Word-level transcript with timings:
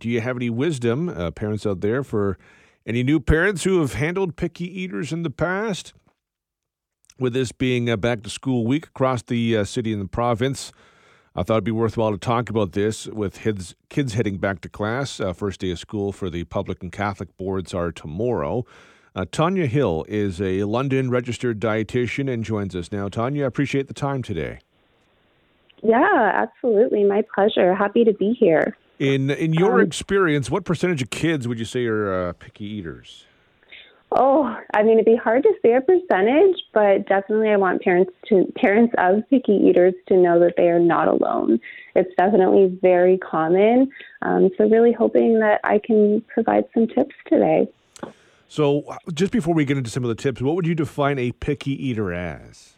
Do 0.00 0.08
you 0.08 0.20
have 0.20 0.36
any 0.36 0.48
wisdom, 0.48 1.08
uh, 1.08 1.32
parents 1.32 1.66
out 1.66 1.80
there, 1.80 2.04
for 2.04 2.38
any 2.86 3.02
new 3.02 3.18
parents 3.18 3.64
who 3.64 3.80
have 3.80 3.94
handled 3.94 4.36
picky 4.36 4.64
eaters 4.64 5.12
in 5.12 5.24
the 5.24 5.30
past? 5.30 5.92
With 7.18 7.32
this 7.32 7.50
being 7.50 7.90
a 7.90 7.96
back 7.96 8.22
to 8.22 8.30
school 8.30 8.64
week 8.64 8.86
across 8.86 9.22
the 9.22 9.56
uh, 9.56 9.64
city 9.64 9.92
and 9.92 10.00
the 10.00 10.06
province, 10.08 10.70
I 11.34 11.42
thought 11.42 11.54
it'd 11.54 11.64
be 11.64 11.72
worthwhile 11.72 12.12
to 12.12 12.18
talk 12.18 12.48
about 12.48 12.72
this 12.72 13.08
with 13.08 13.40
kids, 13.40 13.74
kids 13.88 14.14
heading 14.14 14.38
back 14.38 14.60
to 14.60 14.68
class. 14.68 15.18
Uh, 15.18 15.32
first 15.32 15.58
day 15.58 15.72
of 15.72 15.80
school 15.80 16.12
for 16.12 16.30
the 16.30 16.44
public 16.44 16.80
and 16.80 16.92
Catholic 16.92 17.36
boards 17.36 17.74
are 17.74 17.90
tomorrow. 17.90 18.64
Uh, 19.16 19.24
Tanya 19.28 19.66
Hill 19.66 20.04
is 20.08 20.40
a 20.40 20.62
London 20.62 21.10
registered 21.10 21.58
dietitian 21.58 22.32
and 22.32 22.44
joins 22.44 22.76
us 22.76 22.92
now. 22.92 23.08
Tanya, 23.08 23.44
I 23.44 23.46
appreciate 23.48 23.88
the 23.88 23.94
time 23.94 24.22
today. 24.22 24.60
Yeah, 25.82 26.30
absolutely. 26.34 27.02
My 27.02 27.24
pleasure. 27.34 27.74
Happy 27.74 28.04
to 28.04 28.12
be 28.12 28.36
here. 28.38 28.76
In 28.98 29.30
in 29.30 29.52
your 29.52 29.80
um, 29.80 29.86
experience, 29.86 30.50
what 30.50 30.64
percentage 30.64 31.02
of 31.02 31.10
kids 31.10 31.46
would 31.46 31.58
you 31.58 31.64
say 31.64 31.86
are 31.86 32.30
uh, 32.30 32.32
picky 32.32 32.64
eaters? 32.64 33.24
Oh, 34.10 34.56
I 34.72 34.82
mean, 34.82 34.94
it'd 34.94 35.04
be 35.04 35.16
hard 35.16 35.42
to 35.42 35.52
say 35.60 35.74
a 35.74 35.82
percentage, 35.82 36.56
but 36.72 37.06
definitely, 37.06 37.50
I 37.50 37.56
want 37.56 37.82
parents 37.82 38.10
to 38.28 38.50
parents 38.56 38.94
of 38.96 39.28
picky 39.28 39.52
eaters 39.52 39.94
to 40.08 40.16
know 40.16 40.40
that 40.40 40.54
they 40.56 40.68
are 40.68 40.80
not 40.80 41.08
alone. 41.08 41.60
It's 41.94 42.10
definitely 42.16 42.78
very 42.80 43.18
common. 43.18 43.90
Um, 44.22 44.50
so, 44.56 44.68
really 44.68 44.92
hoping 44.92 45.40
that 45.40 45.60
I 45.62 45.78
can 45.78 46.22
provide 46.32 46.64
some 46.72 46.86
tips 46.88 47.14
today. 47.28 47.68
So, 48.48 48.96
just 49.12 49.30
before 49.30 49.54
we 49.54 49.66
get 49.66 49.76
into 49.76 49.90
some 49.90 50.04
of 50.04 50.08
the 50.08 50.14
tips, 50.14 50.40
what 50.40 50.56
would 50.56 50.66
you 50.66 50.74
define 50.74 51.18
a 51.18 51.32
picky 51.32 51.72
eater 51.72 52.14
as? 52.14 52.74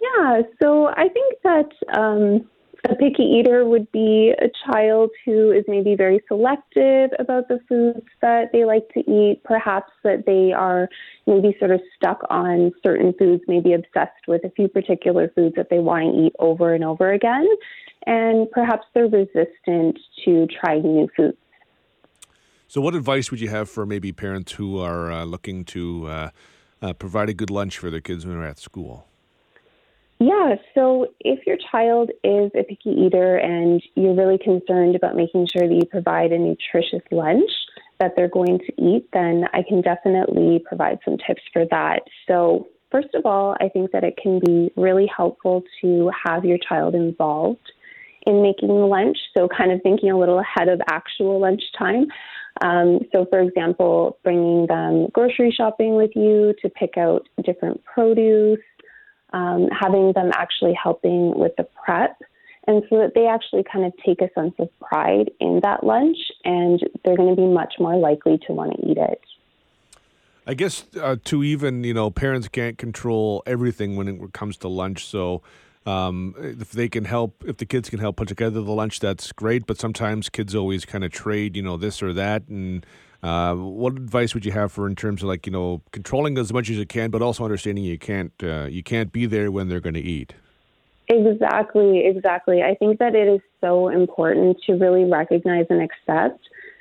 Yeah, 0.00 0.42
so 0.62 0.86
I 0.86 1.08
think 1.08 1.34
that 1.42 1.72
um, 1.98 2.48
a 2.90 2.94
picky 2.94 3.22
eater 3.22 3.64
would 3.64 3.90
be 3.92 4.32
a 4.38 4.48
child 4.66 5.10
who 5.24 5.50
is 5.50 5.64
maybe 5.68 5.94
very 5.94 6.20
selective 6.28 7.10
about 7.18 7.48
the 7.48 7.60
foods 7.68 8.06
that 8.22 8.50
they 8.52 8.64
like 8.64 8.88
to 8.90 9.00
eat, 9.00 9.40
perhaps 9.44 9.92
that 10.04 10.24
they 10.26 10.52
are 10.52 10.88
maybe 11.26 11.56
sort 11.58 11.70
of 11.70 11.80
stuck 11.96 12.20
on 12.30 12.72
certain 12.84 13.12
foods, 13.18 13.42
maybe 13.48 13.72
obsessed 13.72 14.26
with 14.28 14.44
a 14.44 14.50
few 14.50 14.68
particular 14.68 15.30
foods 15.34 15.54
that 15.56 15.68
they 15.70 15.78
want 15.78 16.14
to 16.14 16.26
eat 16.26 16.32
over 16.38 16.74
and 16.74 16.84
over 16.84 17.12
again, 17.12 17.46
and 18.06 18.50
perhaps 18.50 18.86
they're 18.94 19.08
resistant 19.08 19.98
to 20.24 20.46
trying 20.60 20.82
new 20.82 21.08
foods. 21.16 21.38
So, 22.68 22.80
what 22.80 22.94
advice 22.94 23.30
would 23.30 23.40
you 23.40 23.48
have 23.48 23.70
for 23.70 23.86
maybe 23.86 24.12
parents 24.12 24.52
who 24.52 24.80
are 24.80 25.10
uh, 25.10 25.24
looking 25.24 25.64
to 25.66 26.06
uh, 26.06 26.30
uh, 26.82 26.92
provide 26.94 27.28
a 27.28 27.34
good 27.34 27.50
lunch 27.50 27.78
for 27.78 27.90
their 27.90 28.00
kids 28.00 28.26
when 28.26 28.38
they're 28.38 28.48
at 28.48 28.58
school? 28.58 29.06
Yeah, 30.18 30.54
so 30.74 31.08
if 31.20 31.46
your 31.46 31.58
child 31.70 32.10
is 32.24 32.50
a 32.54 32.62
picky 32.62 32.90
eater 32.90 33.36
and 33.36 33.82
you're 33.96 34.14
really 34.14 34.38
concerned 34.38 34.96
about 34.96 35.14
making 35.14 35.46
sure 35.46 35.68
that 35.68 35.74
you 35.74 35.84
provide 35.84 36.32
a 36.32 36.38
nutritious 36.38 37.02
lunch 37.10 37.50
that 38.00 38.12
they're 38.16 38.28
going 38.28 38.58
to 38.58 38.82
eat, 38.82 39.08
then 39.12 39.44
I 39.52 39.62
can 39.62 39.82
definitely 39.82 40.62
provide 40.66 40.98
some 41.04 41.18
tips 41.18 41.42
for 41.52 41.66
that. 41.70 42.00
So, 42.26 42.66
first 42.90 43.14
of 43.14 43.26
all, 43.26 43.56
I 43.60 43.68
think 43.68 43.90
that 43.92 44.04
it 44.04 44.16
can 44.16 44.40
be 44.40 44.70
really 44.76 45.06
helpful 45.14 45.62
to 45.82 46.10
have 46.24 46.46
your 46.46 46.58
child 46.66 46.94
involved 46.94 47.72
in 48.26 48.42
making 48.42 48.68
lunch. 48.68 49.18
So, 49.36 49.48
kind 49.48 49.70
of 49.70 49.82
thinking 49.82 50.10
a 50.10 50.18
little 50.18 50.40
ahead 50.40 50.68
of 50.68 50.80
actual 50.88 51.40
lunchtime. 51.40 52.06
Um, 52.62 53.00
so, 53.12 53.26
for 53.30 53.40
example, 53.40 54.18
bringing 54.24 54.66
them 54.66 55.08
grocery 55.12 55.52
shopping 55.54 55.94
with 55.94 56.12
you 56.14 56.54
to 56.62 56.70
pick 56.70 56.96
out 56.96 57.28
different 57.44 57.84
produce 57.84 58.60
um, 59.32 59.68
having 59.68 60.12
them 60.12 60.30
actually 60.34 60.74
helping 60.74 61.38
with 61.38 61.52
the 61.56 61.64
prep. 61.84 62.20
And 62.68 62.82
so 62.90 62.98
that 62.98 63.12
they 63.14 63.26
actually 63.26 63.62
kind 63.62 63.84
of 63.84 63.92
take 64.04 64.20
a 64.20 64.28
sense 64.34 64.54
of 64.58 64.68
pride 64.80 65.30
in 65.40 65.60
that 65.62 65.84
lunch 65.84 66.16
and 66.44 66.80
they're 67.04 67.16
going 67.16 67.34
to 67.34 67.40
be 67.40 67.46
much 67.46 67.74
more 67.78 67.96
likely 67.96 68.38
to 68.46 68.52
want 68.52 68.72
to 68.72 68.88
eat 68.88 68.98
it. 68.98 69.20
I 70.48 70.54
guess 70.54 70.84
uh, 71.00 71.16
to 71.24 71.42
even, 71.42 71.84
you 71.84 71.94
know, 71.94 72.10
parents 72.10 72.48
can't 72.48 72.78
control 72.78 73.42
everything 73.46 73.96
when 73.96 74.08
it 74.08 74.32
comes 74.32 74.56
to 74.58 74.68
lunch. 74.68 75.04
So 75.04 75.42
um, 75.86 76.34
if 76.38 76.72
they 76.72 76.88
can 76.88 77.04
help, 77.04 77.44
if 77.46 77.56
the 77.56 77.66
kids 77.66 77.88
can 77.90 77.98
help 77.98 78.16
put 78.16 78.28
together 78.28 78.60
the 78.60 78.72
lunch, 78.72 79.00
that's 79.00 79.32
great. 79.32 79.66
But 79.66 79.78
sometimes 79.78 80.28
kids 80.28 80.54
always 80.54 80.84
kind 80.84 81.04
of 81.04 81.12
trade, 81.12 81.56
you 81.56 81.62
know, 81.62 81.76
this 81.76 82.02
or 82.02 82.12
that. 82.12 82.48
And 82.48 82.86
uh, 83.22 83.54
what 83.54 83.94
advice 83.94 84.34
would 84.34 84.44
you 84.44 84.52
have 84.52 84.72
for 84.72 84.86
in 84.86 84.94
terms 84.94 85.22
of 85.22 85.28
like 85.28 85.46
you 85.46 85.52
know 85.52 85.82
controlling 85.92 86.38
as 86.38 86.52
much 86.52 86.70
as 86.70 86.76
you 86.76 86.86
can, 86.86 87.10
but 87.10 87.22
also 87.22 87.44
understanding 87.44 87.84
you 87.84 87.98
can't 87.98 88.32
uh, 88.42 88.64
you 88.64 88.82
can't 88.82 89.12
be 89.12 89.26
there 89.26 89.50
when 89.50 89.68
they're 89.68 89.80
going 89.80 89.94
to 89.94 90.00
eat? 90.00 90.34
Exactly, 91.08 92.04
exactly. 92.04 92.62
I 92.62 92.74
think 92.74 92.98
that 92.98 93.14
it 93.14 93.28
is 93.28 93.40
so 93.60 93.88
important 93.88 94.58
to 94.66 94.72
really 94.72 95.04
recognize 95.04 95.66
and 95.70 95.80
accept 95.80 96.40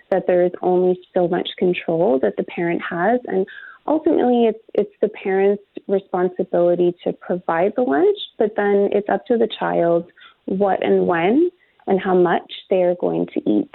that 0.10 0.26
there 0.28 0.44
is 0.44 0.52
only 0.62 1.00
so 1.14 1.28
much 1.28 1.50
control 1.58 2.20
that 2.20 2.36
the 2.38 2.44
parent 2.44 2.82
has, 2.90 3.20
and 3.26 3.46
ultimately 3.88 4.46
it's 4.46 4.64
it's 4.74 4.94
the 5.02 5.10
parent's 5.10 5.64
responsibility 5.88 6.96
to 7.04 7.14
provide 7.14 7.74
the 7.76 7.84
lunch, 7.84 8.18
but 8.38 8.56
then 8.56 8.90
it's 8.92 9.10
up 9.10 9.26
to 9.28 9.38
the 9.38 9.48
child 9.60 10.12
what 10.46 10.84
and 10.84 11.08
when 11.08 11.50
and 11.88 12.00
how 12.00 12.16
much 12.16 12.52
they 12.70 12.84
are 12.84 12.96
going 12.96 13.28
to 13.28 13.50
eat. 13.50 13.74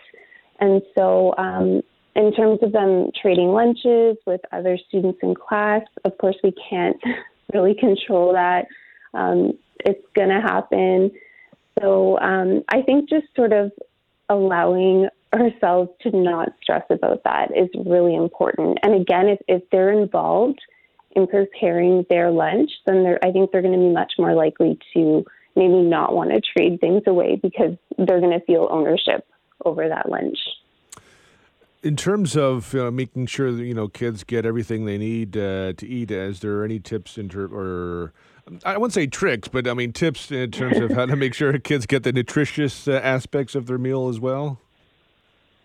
And 0.58 0.82
so 0.96 1.34
um, 1.38 1.82
in 2.20 2.32
terms 2.34 2.58
of 2.62 2.72
them 2.72 3.10
trading 3.20 3.48
lunches 3.48 4.16
with 4.26 4.40
other 4.52 4.78
students 4.88 5.18
in 5.22 5.34
class, 5.34 5.82
of 6.04 6.16
course, 6.18 6.36
we 6.42 6.52
can't 6.68 6.96
really 7.54 7.74
control 7.74 8.32
that. 8.32 8.66
Um, 9.14 9.58
it's 9.84 10.04
going 10.14 10.28
to 10.28 10.40
happen. 10.40 11.10
So 11.80 12.18
um, 12.18 12.62
I 12.68 12.82
think 12.82 13.08
just 13.08 13.26
sort 13.34 13.52
of 13.52 13.72
allowing 14.28 15.08
ourselves 15.32 15.90
to 16.02 16.16
not 16.16 16.50
stress 16.62 16.84
about 16.90 17.22
that 17.24 17.50
is 17.56 17.68
really 17.86 18.14
important. 18.14 18.78
And 18.82 19.00
again, 19.00 19.28
if, 19.28 19.38
if 19.48 19.62
they're 19.70 19.92
involved 19.92 20.60
in 21.12 21.26
preparing 21.26 22.04
their 22.10 22.30
lunch, 22.30 22.70
then 22.86 23.16
I 23.22 23.32
think 23.32 23.50
they're 23.50 23.62
going 23.62 23.74
to 23.74 23.80
be 23.80 23.92
much 23.92 24.12
more 24.18 24.34
likely 24.34 24.78
to 24.94 25.24
maybe 25.56 25.82
not 25.82 26.14
want 26.14 26.30
to 26.30 26.40
trade 26.40 26.80
things 26.80 27.02
away 27.06 27.36
because 27.42 27.76
they're 27.98 28.20
going 28.20 28.38
to 28.38 28.44
feel 28.44 28.68
ownership 28.70 29.26
over 29.64 29.88
that 29.88 30.08
lunch 30.08 30.38
in 31.82 31.96
terms 31.96 32.36
of 32.36 32.74
uh, 32.74 32.90
making 32.90 33.26
sure 33.26 33.52
that 33.52 33.64
you 33.64 33.74
know 33.74 33.88
kids 33.88 34.24
get 34.24 34.44
everything 34.44 34.84
they 34.84 34.98
need 34.98 35.36
uh, 35.36 35.72
to 35.74 35.86
eat, 35.86 36.10
is 36.10 36.40
there 36.40 36.64
any 36.64 36.78
tips 36.78 37.18
in 37.18 37.28
ter- 37.28 37.46
or 37.46 38.12
I 38.64 38.76
wouldn't 38.76 38.94
say 38.94 39.06
tricks, 39.06 39.48
but 39.48 39.66
I 39.66 39.74
mean 39.74 39.92
tips 39.92 40.30
in 40.30 40.50
terms 40.50 40.78
of 40.78 40.90
how 40.92 41.06
to 41.06 41.16
make 41.16 41.34
sure 41.34 41.56
kids 41.58 41.86
get 41.86 42.02
the 42.02 42.12
nutritious 42.12 42.88
uh, 42.88 42.92
aspects 42.92 43.54
of 43.54 43.66
their 43.66 43.78
meal 43.78 44.08
as 44.08 44.20
well? 44.20 44.58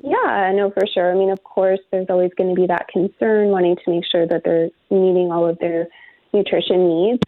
Yeah, 0.03 0.51
no, 0.53 0.71
for 0.71 0.85
sure. 0.85 1.11
I 1.11 1.15
mean, 1.15 1.31
of 1.31 1.43
course, 1.43 1.79
there's 1.91 2.07
always 2.09 2.31
going 2.37 2.53
to 2.53 2.61
be 2.61 2.67
that 2.67 2.87
concern, 2.89 3.47
wanting 3.47 3.75
to 3.83 3.91
make 3.91 4.03
sure 4.09 4.27
that 4.27 4.43
they're 4.43 4.69
meeting 4.91 5.31
all 5.31 5.47
of 5.47 5.57
their 5.59 5.87
nutrition 6.33 6.87
needs. 6.87 7.21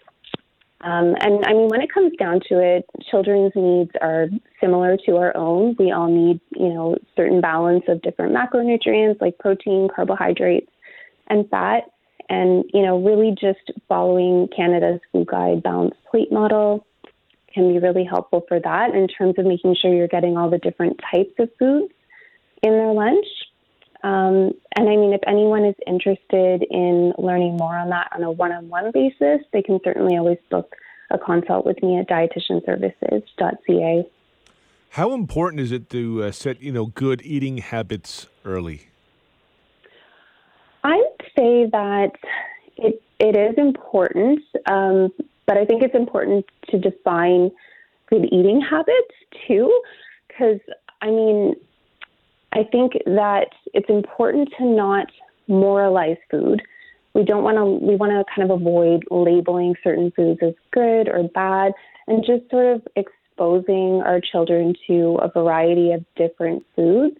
Um, 0.81 1.15
and 1.21 1.43
I 1.45 1.53
mean, 1.53 1.69
when 1.69 1.81
it 1.81 1.91
comes 1.91 2.13
down 2.19 2.39
to 2.49 2.59
it, 2.61 2.85
children's 3.09 3.51
needs 3.55 3.91
are 3.99 4.27
similar 4.61 4.95
to 5.05 5.17
our 5.17 5.35
own. 5.35 5.75
We 5.79 5.91
all 5.91 6.07
need, 6.07 6.39
you 6.55 6.69
know, 6.69 6.97
certain 7.15 7.41
balance 7.41 7.83
of 7.87 8.01
different 8.03 8.35
macronutrients 8.35 9.19
like 9.19 9.39
protein, 9.39 9.89
carbohydrates, 9.93 10.69
and 11.27 11.49
fat. 11.49 11.83
And, 12.29 12.65
you 12.73 12.83
know, 12.83 13.01
really 13.01 13.31
just 13.31 13.71
following 13.87 14.49
Canada's 14.55 14.99
Food 15.11 15.27
Guide 15.27 15.63
Balanced 15.63 15.97
Plate 16.11 16.31
model 16.31 16.85
can 17.53 17.73
be 17.73 17.79
really 17.79 18.03
helpful 18.03 18.43
for 18.47 18.59
that 18.59 18.93
in 18.93 19.07
terms 19.07 19.35
of 19.37 19.45
making 19.45 19.75
sure 19.81 19.93
you're 19.93 20.07
getting 20.07 20.37
all 20.37 20.49
the 20.49 20.59
different 20.59 20.99
types 21.11 21.33
of 21.39 21.49
foods 21.57 21.91
in 22.61 22.71
their 22.71 22.91
lunch. 22.91 23.25
Um, 24.03 24.51
and 24.75 24.89
I 24.89 24.95
mean, 24.95 25.13
if 25.13 25.21
anyone 25.25 25.65
is 25.65 25.75
interested 25.85 26.63
in 26.69 27.13
learning 27.17 27.57
more 27.57 27.75
on 27.75 27.89
that 27.89 28.11
on 28.13 28.23
a 28.23 28.31
one 28.31 28.51
on 28.51 28.69
one 28.69 28.91
basis, 28.91 29.39
they 29.53 29.61
can 29.61 29.79
certainly 29.83 30.17
always 30.17 30.37
book 30.49 30.75
a 31.09 31.17
consult 31.17 31.65
with 31.65 31.81
me 31.81 31.97
at 31.97 32.07
dietitianservices.ca. 32.07 34.07
How 34.91 35.13
important 35.13 35.61
is 35.61 35.71
it 35.71 35.89
to 35.91 36.23
uh, 36.23 36.31
set, 36.31 36.61
you 36.61 36.71
know, 36.71 36.87
good 36.87 37.21
eating 37.23 37.57
habits 37.57 38.27
early? 38.45 38.87
I 40.83 40.95
would 40.95 41.21
say 41.35 41.65
that 41.71 42.11
it 42.77 43.01
it 43.19 43.35
is 43.35 43.57
important, 43.57 44.41
um, 44.67 45.11
but 45.45 45.57
I 45.57 45.65
think 45.65 45.81
it's 45.81 45.95
important 45.95 46.45
to 46.69 46.77
define 46.77 47.51
good 48.09 48.25
eating 48.31 48.61
habits 48.61 49.15
too, 49.47 49.81
because 50.27 50.59
I 51.01 51.07
mean, 51.07 51.55
I 52.57 52.63
think 52.63 52.93
that 53.05 53.49
it's 53.75 53.89
important 53.89 54.49
to 54.57 54.65
not 54.65 55.11
moralize 55.47 56.17
food. 56.31 56.63
We 57.13 57.23
don't 57.23 57.43
want 57.43 57.57
to, 57.57 57.65
we 57.65 57.95
want 57.95 58.13
to 58.13 58.25
kind 58.35 58.49
of 58.49 58.59
avoid 58.59 59.03
labeling 59.11 59.75
certain 59.83 60.11
foods 60.15 60.39
as 60.41 60.55
good 60.71 61.07
or 61.07 61.29
bad 61.35 61.73
and 62.07 62.25
just 62.25 62.49
sort 62.49 62.65
of 62.75 62.87
exposing 62.95 64.01
our 64.03 64.19
children 64.19 64.73
to 64.87 65.19
a 65.21 65.29
variety 65.29 65.91
of 65.91 66.03
different 66.15 66.65
foods 66.75 67.15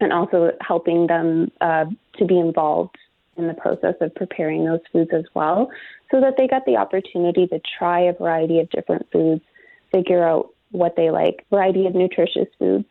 and 0.00 0.12
also 0.12 0.52
helping 0.60 1.08
them 1.08 1.50
uh, 1.60 1.86
to 2.18 2.24
be 2.24 2.38
involved 2.38 2.96
in 3.36 3.48
the 3.48 3.54
process 3.54 3.94
of 4.00 4.14
preparing 4.14 4.64
those 4.64 4.80
foods 4.92 5.10
as 5.12 5.24
well 5.34 5.70
so 6.12 6.20
that 6.20 6.34
they 6.36 6.46
get 6.46 6.64
the 6.66 6.76
opportunity 6.76 7.48
to 7.48 7.60
try 7.78 8.00
a 8.02 8.12
variety 8.12 8.60
of 8.60 8.70
different 8.70 9.10
foods, 9.10 9.42
figure 9.90 10.24
out 10.24 10.50
what 10.70 10.94
they 10.94 11.10
like, 11.10 11.44
variety 11.50 11.86
of 11.86 11.96
nutritious 11.96 12.48
foods 12.60 12.84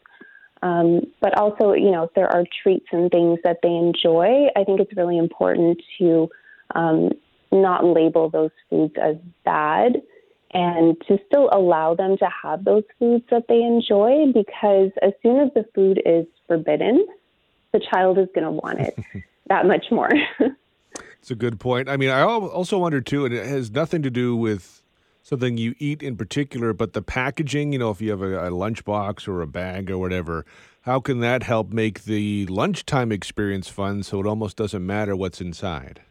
Um, 0.63 1.02
but 1.19 1.38
also, 1.38 1.74
you 1.74 1.92
know, 1.92 2.04
if 2.04 2.13
there 2.13 2.30
are 2.30 2.44
treats 2.62 2.86
and 2.92 3.10
things 3.10 3.40
that 3.44 3.58
they 3.63 3.69
enjoy, 3.69 4.48
I 4.56 4.63
think 4.63 4.80
it's 4.80 4.96
really 4.96 5.18
important 5.18 5.81
to 5.98 6.30
um, 6.75 7.10
not 7.52 7.84
label 7.84 8.30
those 8.30 8.52
foods 8.69 8.94
as 9.02 9.16
bad 9.44 10.02
and 10.54 11.00
to 11.08 11.18
still 11.28 11.50
allow 11.52 11.96
them 11.96 12.18
to 12.18 12.30
have 12.44 12.63
those 12.63 12.84
foods 13.00 13.24
that 13.31 13.48
they 13.48 13.62
enjoy 13.62 14.31
because 14.34 14.92
as 15.02 15.13
soon 15.24 15.40
as 15.40 15.50
the 15.56 15.66
food 15.74 16.02
is 16.06 16.25
forbidden, 16.48 17.08
the 17.72 17.80
child 17.92 18.18
is 18.18 18.28
going 18.36 18.46
to 18.46 18.52
want 18.52 18.80
it 18.80 18.96
that 19.48 19.66
much 19.66 19.86
more. 19.92 20.10
It's 21.22 21.30
a 21.30 21.36
good 21.36 21.60
point. 21.60 21.88
I 21.88 21.98
mean, 21.98 22.10
I 22.10 22.24
also 22.24 22.80
wonder 22.80 23.00
too, 23.00 23.25
and 23.25 23.34
it 23.34 23.46
has 23.46 23.69
nothing 23.69 24.02
to 24.02 24.10
do 24.10 24.36
with 24.36 24.81
something 25.24 25.58
you 25.58 25.76
eat 25.80 26.02
in 26.02 26.16
particular, 26.16 26.74
but 26.74 26.94
the 26.94 27.02
packaging, 27.02 27.74
you 27.74 27.80
know, 27.80 27.92
if 27.92 28.02
you 28.02 28.12
have 28.12 28.22
a, 28.22 28.48
a 28.48 28.52
lunchbox 28.52 29.28
or 29.28 29.42
a 29.42 29.48
bag 29.48 29.90
or 29.92 29.98
whatever, 29.98 30.46
how 30.82 31.00
can 31.00 31.20
that 31.20 31.44
help 31.44 31.72
make 31.72 32.06
the 32.06 32.46
lunchtime 32.48 33.12
experience 33.12 33.68
fun 33.68 34.04
so 34.04 34.20
it 34.20 34.26
almost 34.26 34.58
doesn't 34.58 34.86
matter 34.86 35.16
what's 35.16 35.40
inside? 35.40 36.02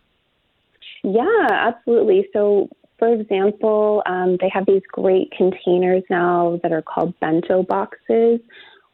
Yeah, 1.02 1.46
absolutely. 1.50 2.28
So, 2.32 2.68
for 2.98 3.12
example, 3.12 4.02
um, 4.06 4.36
they 4.40 4.50
have 4.52 4.66
these 4.66 4.82
great 4.92 5.32
containers 5.32 6.04
now 6.10 6.60
that 6.62 6.72
are 6.72 6.82
called 6.82 7.18
bento 7.20 7.62
boxes, 7.62 8.40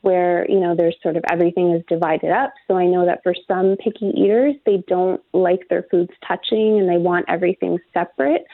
where 0.02 0.48
you 0.48 0.60
know 0.60 0.76
there's 0.76 0.96
sort 1.02 1.16
of 1.16 1.24
everything 1.30 1.72
is 1.72 1.82
divided 1.88 2.30
up. 2.30 2.54
So 2.68 2.76
I 2.76 2.86
know 2.86 3.04
that 3.04 3.24
for 3.24 3.34
some 3.48 3.76
picky 3.76 4.12
eaters, 4.16 4.54
they 4.64 4.84
don't 4.86 5.20
like 5.32 5.68
their 5.68 5.82
foods 5.90 6.12
touching 6.26 6.78
and 6.78 6.88
they 6.88 6.98
want 6.98 7.26
everything 7.28 7.78
separate. 7.92 8.46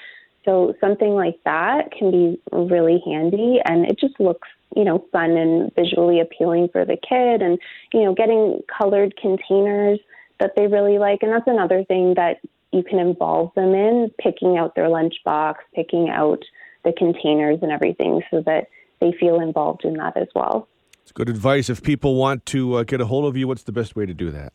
So 0.44 0.74
something 0.80 1.10
like 1.10 1.38
that 1.44 1.92
can 1.92 2.10
be 2.10 2.40
really 2.52 3.02
handy, 3.04 3.60
and 3.64 3.86
it 3.86 3.98
just 3.98 4.18
looks 4.18 4.48
you 4.74 4.84
know 4.84 5.04
fun 5.12 5.32
and 5.32 5.74
visually 5.74 6.20
appealing 6.20 6.68
for 6.72 6.84
the 6.84 6.96
kid, 6.96 7.42
and 7.42 7.58
you 7.92 8.04
know 8.04 8.14
getting 8.14 8.60
colored 8.66 9.16
containers 9.16 10.00
that 10.40 10.52
they 10.56 10.66
really 10.66 10.98
like, 10.98 11.22
and 11.22 11.32
that's 11.32 11.46
another 11.46 11.84
thing 11.84 12.14
that 12.14 12.40
you 12.72 12.82
can 12.82 12.98
involve 12.98 13.54
them 13.54 13.74
in 13.74 14.10
picking 14.18 14.56
out 14.58 14.74
their 14.74 14.88
lunchbox, 14.88 15.56
picking 15.74 16.08
out 16.08 16.42
the 16.84 16.92
containers 16.92 17.58
and 17.62 17.70
everything 17.70 18.22
so 18.30 18.40
that 18.42 18.66
they 19.00 19.12
feel 19.20 19.40
involved 19.40 19.84
in 19.84 19.94
that 19.94 20.16
as 20.16 20.28
well. 20.34 20.66
It's 21.02 21.12
good 21.12 21.28
advice. 21.28 21.68
If 21.68 21.82
people 21.82 22.14
want 22.14 22.46
to 22.46 22.74
uh, 22.74 22.82
get 22.84 23.00
a 23.00 23.06
hold 23.06 23.26
of 23.26 23.36
you, 23.36 23.46
what's 23.46 23.64
the 23.64 23.72
best 23.72 23.94
way 23.94 24.06
to 24.06 24.14
do 24.14 24.30
that? 24.30 24.52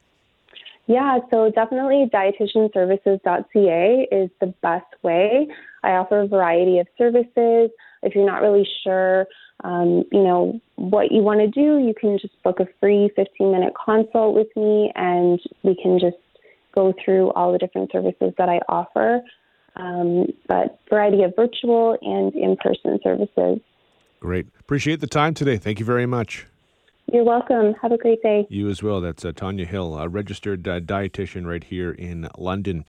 Yeah, 0.88 1.20
so 1.30 1.52
definitely 1.52 2.10
dietitianservices.ca 2.14 4.08
is 4.10 4.30
the 4.40 4.54
best 4.62 4.86
way. 5.04 5.48
I 5.84 5.92
offer 5.92 6.22
a 6.22 6.28
variety 6.28 6.80
of 6.80 6.88
services. 6.98 7.70
If 8.04 8.16
you're 8.16 8.26
not 8.26 8.42
really 8.42 8.68
sure, 8.84 9.28
um, 9.66 10.06
you 10.12 10.24
know, 10.24 10.62
what 10.76 11.12
you 11.12 11.22
want 11.22 11.42
to 11.42 11.48
do, 11.48 11.86
you 11.86 11.94
can 12.00 12.18
just 12.20 12.42
book 12.42 12.62
a 12.62 12.68
free 12.80 13.12
15 13.18 13.52
minute 13.52 13.74
consult 13.84 14.34
with 14.34 14.48
me 14.56 14.92
and 14.96 15.42
we 15.64 15.76
can 15.82 16.00
just 16.00 16.16
go 16.74 16.94
through 17.04 17.32
all 17.32 17.52
the 17.52 17.58
different 17.58 17.92
services 17.92 18.34
that 18.38 18.48
I 18.48 18.60
offer, 18.70 19.22
um, 19.76 20.28
but 20.48 20.80
variety 20.90 21.24
of 21.24 21.34
virtual 21.36 21.98
and 22.02 22.34
in-person 22.34 23.00
services. 23.04 23.60
Great. 24.22 24.48
Appreciate 24.60 25.02
the 25.02 25.08
time 25.08 25.34
today. 25.34 25.58
Thank 25.58 25.80
you 25.80 25.86
very 25.86 26.06
much. 26.06 26.46
You're 27.12 27.24
welcome. 27.24 27.74
Have 27.82 27.94
a 27.94 27.98
great 27.98 28.22
day. 28.22 28.46
You 28.50 28.68
as 28.68 28.84
well. 28.84 29.00
That's 29.00 29.24
uh, 29.24 29.32
Tanya 29.34 29.66
Hill, 29.66 29.98
a 29.98 30.10
registered 30.10 30.68
uh, 30.68 30.82
dietitian 30.82 31.46
right 31.46 31.64
here 31.64 31.92
in 31.92 32.28
London. 32.38 32.84